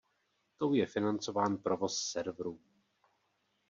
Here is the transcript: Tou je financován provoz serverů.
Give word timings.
Tou 0.59 0.73
je 0.73 0.85
financován 0.85 1.57
provoz 1.57 1.97
serverů. 2.11 2.59